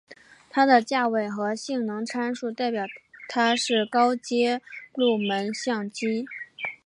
[0.49, 2.85] 它的价位和性能参数代表
[3.29, 4.59] 它是高阶
[4.95, 6.25] 入门相机。